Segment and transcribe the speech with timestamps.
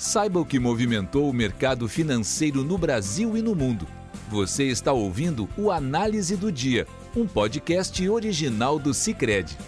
[0.00, 3.86] Saiba o que movimentou o mercado financeiro no Brasil e no mundo.
[4.30, 9.58] Você está ouvindo o Análise do Dia, um podcast original do Cicred.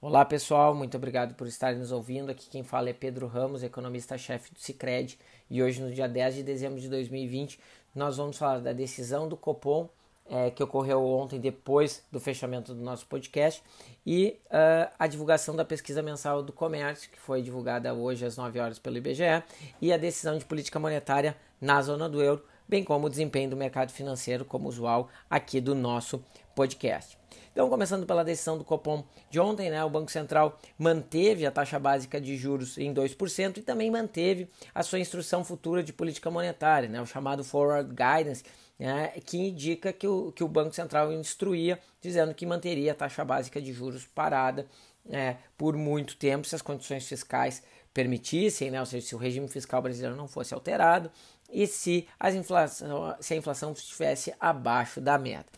[0.00, 2.30] Olá pessoal, muito obrigado por estarem nos ouvindo.
[2.30, 5.18] Aqui quem fala é Pedro Ramos, economista-chefe do Cicred.
[5.50, 7.60] E hoje, no dia 10 de dezembro de 2020,
[7.94, 9.90] nós vamos falar da decisão do Copom
[10.32, 13.62] é, que ocorreu ontem depois do fechamento do nosso podcast
[14.06, 18.58] e uh, a divulgação da pesquisa mensal do comércio, que foi divulgada hoje às 9
[18.58, 19.42] horas pelo IBGE,
[19.78, 23.56] e a decisão de política monetária na zona do euro, bem como o desempenho do
[23.56, 27.18] mercado financeiro, como usual aqui do nosso podcast.
[27.52, 31.78] Então, começando pela decisão do Copom de ontem, né, o Banco Central manteve a taxa
[31.78, 36.88] básica de juros em 2% e também manteve a sua instrução futura de política monetária,
[36.88, 38.42] né, o chamado Forward Guidance,
[38.78, 43.24] né, que indica que o, que o Banco Central instruía, dizendo que manteria a taxa
[43.24, 44.66] básica de juros parada
[45.10, 49.46] é, por muito tempo, se as condições fiscais permitissem, né, ou seja, se o regime
[49.46, 51.10] fiscal brasileiro não fosse alterado
[51.52, 55.52] e se, as inflação, se a inflação estivesse abaixo da meta.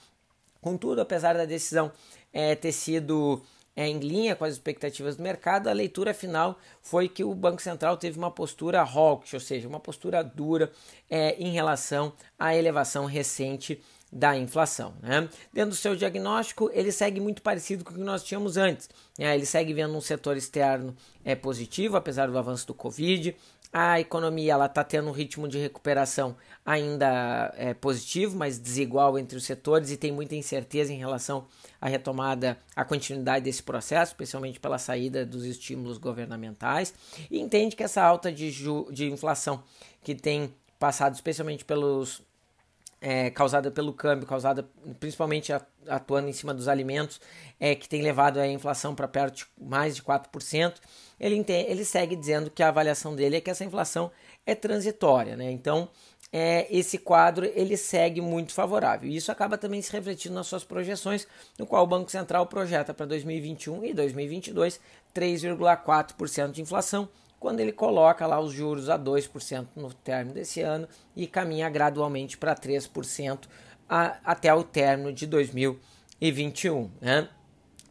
[0.60, 1.92] Contudo, apesar da decisão
[2.32, 3.42] é, ter sido
[3.76, 7.60] é, em linha com as expectativas do mercado, a leitura final foi que o Banco
[7.60, 10.70] Central teve uma postura hawkish, ou seja, uma postura dura
[11.10, 13.80] é, em relação à elevação recente
[14.14, 14.94] da inflação.
[15.02, 15.28] Né?
[15.52, 18.88] Dentro do seu diagnóstico, ele segue muito parecido com o que nós tínhamos antes.
[19.18, 19.34] Né?
[19.34, 23.36] Ele segue vendo um setor externo é, positivo, apesar do avanço do Covid,
[23.76, 29.36] a economia ela está tendo um ritmo de recuperação ainda é, positivo, mas desigual entre
[29.36, 31.44] os setores e tem muita incerteza em relação
[31.80, 36.94] à retomada, à continuidade desse processo, especialmente pela saída dos estímulos governamentais.
[37.28, 38.52] E entende que essa alta de,
[38.92, 39.60] de inflação
[40.04, 42.22] que tem passado especialmente pelos
[43.06, 44.66] é, causada pelo câmbio, causada
[44.98, 45.52] principalmente
[45.86, 47.20] atuando em cima dos alimentos,
[47.60, 50.76] é, que tem levado a inflação para perto de mais de 4%,
[51.20, 54.10] ele, ele segue dizendo que a avaliação dele é que essa inflação
[54.46, 55.36] é transitória.
[55.36, 55.50] Né?
[55.50, 55.90] Então,
[56.32, 59.10] é, esse quadro ele segue muito favorável.
[59.10, 61.28] E isso acaba também se refletindo nas suas projeções,
[61.58, 64.80] no qual o Banco Central projeta para 2021 e 2022
[65.14, 67.06] 3,4% de inflação,
[67.44, 72.38] quando ele coloca lá os juros a 2% no término desse ano e caminha gradualmente
[72.38, 73.40] para 3%
[73.86, 76.90] a, até o término de 2021.
[77.02, 77.28] Né?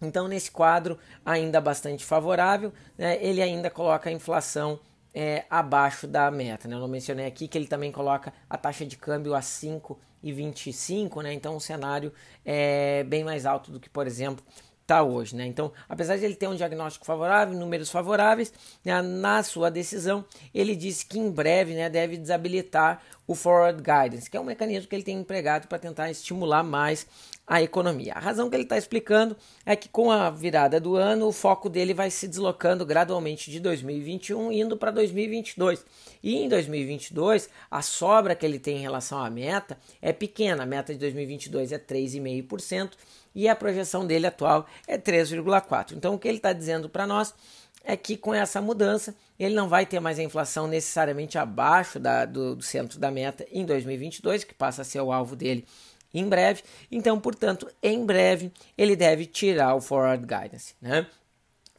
[0.02, 4.80] Então, nesse quadro ainda bastante favorável, né, ele ainda coloca a inflação
[5.14, 6.68] é, abaixo da meta.
[6.68, 6.74] Né?
[6.74, 11.32] Eu não mencionei aqui que ele também coloca a taxa de câmbio a 5,25, né?
[11.32, 12.12] então um cenário
[12.44, 14.44] é bem mais alto do que, por exemplo,
[14.84, 15.36] está hoje.
[15.36, 15.48] Né?
[15.48, 18.54] Então, apesar de ele ter um diagnóstico favorável, números favoráveis,
[18.86, 20.24] né, na sua decisão,
[20.54, 24.88] ele disse que em breve né, deve desabilitar o Forward Guidance, que é um mecanismo
[24.88, 27.08] que ele tem empregado para tentar estimular mais
[27.48, 28.14] a economia.
[28.14, 29.36] A razão que ele está explicando
[29.66, 33.60] é que com a virada do ano, o foco dele vai se deslocando gradualmente de
[33.60, 35.86] 2021 indo para 2022.
[36.22, 40.64] E em 2022, a sobra que ele tem em relação à meta é pequena.
[40.64, 42.92] A meta de 2022 é 3,5%
[43.36, 45.94] e a projeção dele atual é 3,4%.
[45.94, 47.34] Então, o que ele está dizendo para nós
[47.84, 52.26] é que com essa mudança ele não vai ter mais a inflação necessariamente abaixo da,
[52.26, 55.66] do, do centro da meta em 2022, que passa a ser o alvo dele
[56.14, 56.64] em breve.
[56.92, 61.08] Então, portanto, em breve ele deve tirar o forward guidance, né?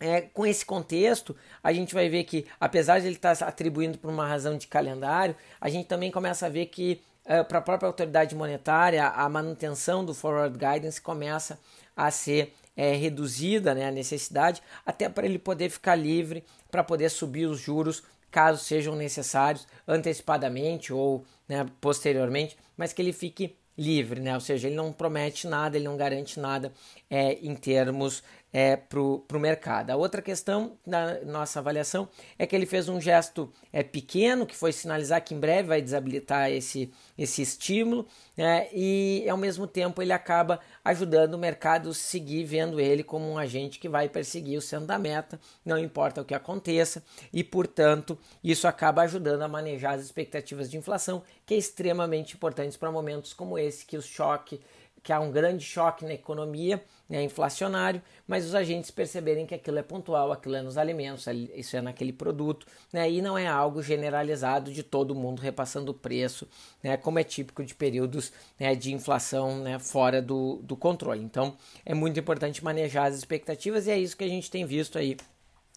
[0.01, 4.11] É, com esse contexto, a gente vai ver que, apesar de ele estar atribuindo por
[4.11, 8.35] uma razão de calendário, a gente também começa a ver que para a própria autoridade
[8.35, 11.59] monetária, a manutenção do forward guidance começa
[11.97, 17.09] a ser é, reduzida, né, a necessidade, até para ele poder ficar livre para poder
[17.09, 24.21] subir os juros caso sejam necessários antecipadamente ou né, posteriormente, mas que ele fique livre,
[24.21, 24.35] né?
[24.35, 26.73] ou seja, ele não promete nada, ele não garante nada
[27.11, 28.23] é, em termos
[28.55, 29.91] é, para o mercado.
[29.91, 34.55] A outra questão da nossa avaliação é que ele fez um gesto é, pequeno, que
[34.55, 38.07] foi sinalizar que em breve vai desabilitar esse, esse estímulo,
[38.37, 43.29] né, e ao mesmo tempo ele acaba ajudando o mercado a seguir vendo ele como
[43.29, 47.43] um agente que vai perseguir o centro da meta, não importa o que aconteça, e
[47.43, 52.93] portanto isso acaba ajudando a manejar as expectativas de inflação, que é extremamente importante para
[52.93, 54.61] momentos como esse, que o choque
[55.05, 59.79] que há um grande choque na economia, né, inflacionário, mas os agentes perceberem que aquilo
[59.79, 63.83] é pontual, aquilo é nos alimentos, isso é naquele produto, né, e não é algo
[63.83, 66.49] generalizado de todo mundo repassando o preço,
[66.83, 71.23] né, como é típico de períodos né, de inflação né, fora do, do controle.
[71.23, 71.55] Então
[71.85, 75.19] é muito importante manejar as expectativas e é isso que a gente tem visto aí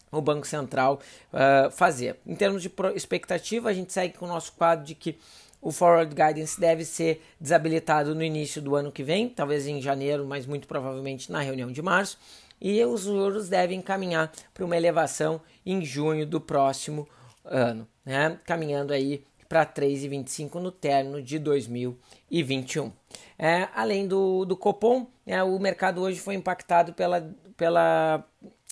[0.09, 1.01] o Banco Central
[1.33, 2.15] uh, fazer.
[2.25, 5.19] Em termos de expectativa, a gente segue com o nosso quadro de que
[5.67, 10.25] o Forward Guidance deve ser desabilitado no início do ano que vem, talvez em janeiro,
[10.25, 12.17] mas muito provavelmente na reunião de março.
[12.61, 17.05] e os juros devem caminhar para uma elevação em junho do próximo
[17.43, 18.39] ano, né?
[18.45, 22.89] caminhando aí para 3,25 no término de 2021.
[23.37, 28.25] É, além do, do Copom, é, o mercado hoje foi impactado pela, pela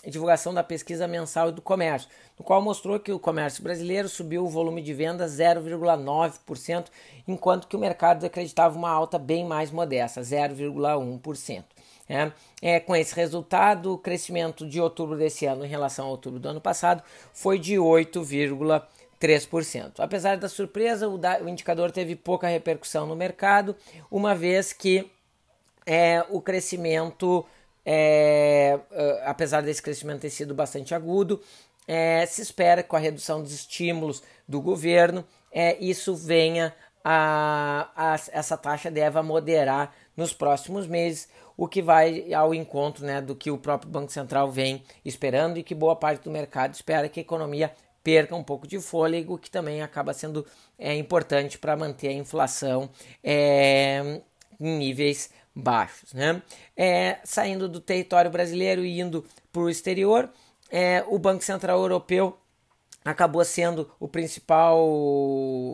[0.10, 2.08] divulgação da pesquisa mensal do comércio,
[2.38, 6.86] no qual mostrou que o comércio brasileiro subiu o volume de vendas 0,9%,
[7.28, 11.64] enquanto que o mercado acreditava uma alta bem mais modesta, 0,1%.
[12.08, 12.32] É,
[12.62, 16.48] é, com esse resultado, o crescimento de outubro desse ano em relação a outubro do
[16.48, 17.02] ano passado
[17.34, 19.94] foi de 8,3%.
[19.98, 23.76] Apesar da surpresa, o, da, o, indicador teve pouca repercussão no mercado,
[24.12, 25.10] uma vez que
[25.86, 27.44] é, o crescimento,
[27.86, 31.42] é, é, apesar desse crescimento ter sido bastante agudo,
[31.88, 36.74] é, se espera que com a redução dos estímulos do governo, é, isso venha
[37.04, 43.22] a, a, essa taxa deve moderar nos próximos meses, o que vai ao encontro né,
[43.22, 47.08] do que o próprio Banco Central vem esperando e que boa parte do mercado espera
[47.08, 47.72] que a economia
[48.04, 50.46] perca um pouco de fôlego, que também acaba sendo
[50.80, 52.90] é, importante para manter a inflação
[53.24, 54.22] é,
[54.60, 56.14] em níveis baixos.
[56.14, 56.42] Né?
[56.76, 60.30] É, saindo do território brasileiro e indo para o exterior,
[60.70, 62.38] é, o Banco Central Europeu
[63.04, 64.78] acabou sendo o principal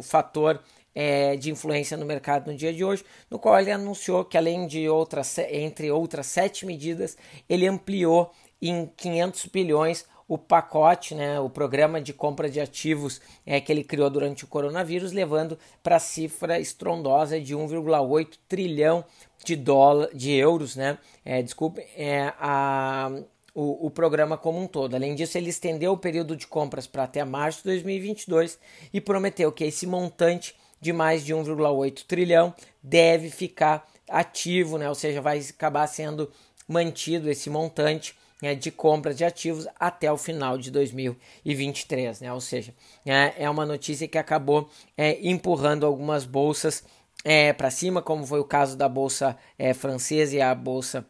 [0.04, 0.62] fator
[0.94, 4.68] é, de influência no mercado no dia de hoje, no qual ele anunciou que além
[4.68, 7.18] de outras, entre outras sete medidas,
[7.50, 8.32] ele ampliou
[8.62, 13.84] em 500 bilhões o pacote, né, o programa de compra de ativos é, que ele
[13.84, 19.04] criou durante o coronavírus, levando para a cifra estrondosa de 1,8 trilhão
[19.46, 23.12] de, dólar, de euros, né, é, desculpe, é, a,
[23.54, 24.96] o, o, programa como um todo.
[24.96, 28.60] Além disso, ele estendeu o período de compras para até março de 2022
[28.94, 34.90] e prometeu que esse montante de mais de 1,8 trilhão deve ficar ativo, né?
[34.90, 36.32] ou seja, vai acabar sendo
[36.68, 42.34] mantido esse montante né, de compra de ativos até o final de 2023, né?
[42.34, 42.74] ou seja,
[43.06, 46.84] é, é uma notícia que acabou é, empurrando algumas bolsas
[47.24, 51.06] é, para cima, como foi o caso da bolsa é, francesa e a bolsa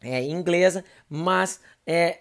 [0.00, 2.18] é, inglesa, mas é,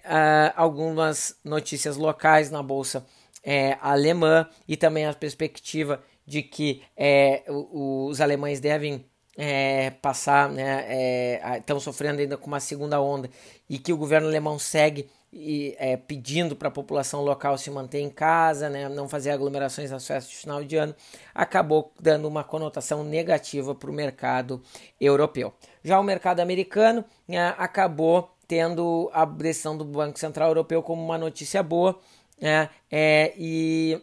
[0.55, 3.05] algumas notícias locais na bolsa
[3.43, 9.05] é, alemã e também a perspectiva de que é, os alemães devem
[9.37, 13.29] é, passar, né, é, estão sofrendo ainda com uma segunda onda
[13.69, 17.99] e que o governo alemão segue e, é, pedindo para a população local se manter
[17.99, 20.95] em casa, né, não fazer aglomerações nas festas de final de ano,
[21.33, 24.61] acabou dando uma conotação negativa para o mercado
[25.01, 25.53] europeu.
[25.83, 31.17] Já o mercado americano né, acabou tendo a decisão do Banco Central Europeu como uma
[31.17, 31.99] notícia boa
[32.39, 33.99] né, é, e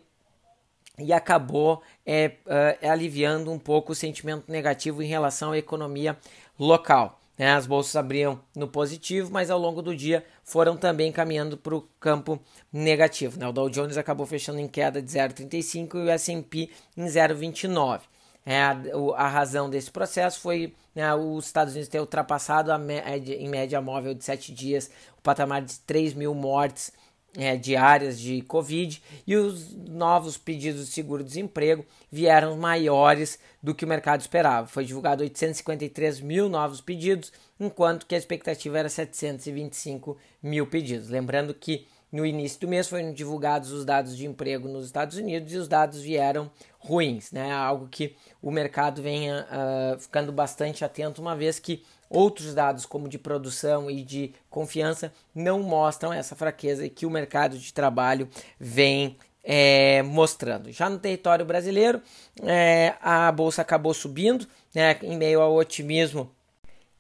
[0.99, 6.19] e acabou é, é, aliviando um pouco o sentimento negativo em relação à economia
[6.59, 7.20] local.
[7.41, 7.53] Né?
[7.53, 11.81] As bolsas abriam no positivo, mas ao longo do dia foram também caminhando para o
[11.99, 12.39] campo
[12.71, 13.41] negativo.
[13.41, 13.49] Né?
[13.49, 18.03] O Dow Jones acabou fechando em queda de 0,35 e o S&P em 0,29.
[18.45, 18.77] É, a,
[19.17, 24.13] a, razão desse processo foi né, os Estados Unidos ter ultrapassado média, em média móvel
[24.13, 26.93] de 7 dias o patamar de 3 mil mortes
[27.37, 33.89] é, diárias de Covid e os novos pedidos de seguro-desemprego vieram maiores do que o
[33.89, 34.67] mercado esperava.
[34.67, 41.09] Foi divulgado 853 mil novos pedidos, enquanto que a expectativa era 725 mil pedidos.
[41.09, 45.53] Lembrando que no início do mês foram divulgados os dados de emprego nos Estados Unidos
[45.53, 47.53] e os dados vieram ruins, né?
[47.53, 53.09] Algo que o mercado vem uh, ficando bastante atento, uma vez que outros dados, como
[53.09, 59.17] de produção e de confiança, não mostram essa fraqueza que o mercado de trabalho vem
[59.45, 60.71] é, mostrando.
[60.73, 62.03] Já no território brasileiro,
[62.43, 66.31] é, a bolsa acabou subindo, né, em meio ao otimismo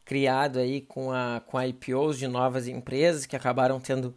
[0.04, 4.12] criado aí com a com a IPOs de novas empresas que acabaram tendo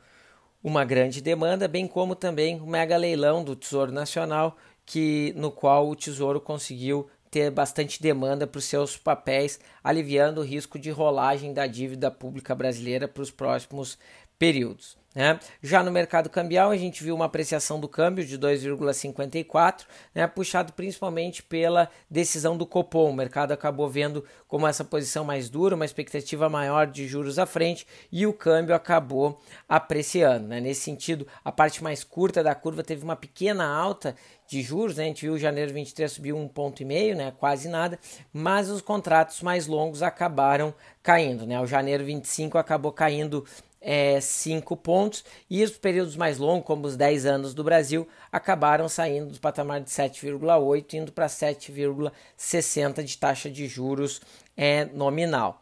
[0.63, 4.55] uma grande demanda, bem como também o mega leilão do Tesouro Nacional,
[4.85, 10.43] que no qual o Tesouro conseguiu ter bastante demanda para os seus papéis, aliviando o
[10.43, 13.97] risco de rolagem da dívida pública brasileira para os próximos
[14.37, 14.95] períodos.
[15.15, 15.39] Né?
[15.61, 20.25] Já no mercado cambial, a gente viu uma apreciação do câmbio de 2,54, né?
[20.25, 23.11] puxado principalmente pela decisão do Copom.
[23.11, 27.45] O mercado acabou vendo como essa posição mais dura, uma expectativa maior de juros à
[27.45, 30.47] frente e o câmbio acabou apreciando.
[30.47, 30.59] Né?
[30.59, 34.15] Nesse sentido, a parte mais curta da curva teve uma pequena alta
[34.47, 35.05] de juros, né?
[35.05, 37.33] a gente viu janeiro 23 subiu um ponto e meio, né?
[37.37, 37.99] quase nada,
[38.31, 41.45] mas os contratos mais longos acabaram caindo.
[41.45, 41.59] Né?
[41.59, 43.45] O janeiro 25 acabou caindo
[43.83, 48.87] é, 5 pontos e os períodos mais longos, como os 10 anos do Brasil, acabaram
[48.87, 54.21] saindo do patamar de 7,8 indo para 7,60 de taxa de juros
[54.55, 55.61] é, nominal.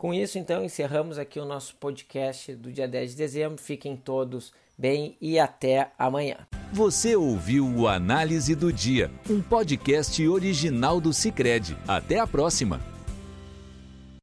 [0.00, 3.62] Com isso, então, encerramos aqui o nosso podcast do dia 10 de dezembro.
[3.62, 6.38] Fiquem todos bem e até amanhã.
[6.72, 11.76] Você ouviu o Análise do Dia, um podcast original do Cicred.
[11.86, 12.80] Até a próxima!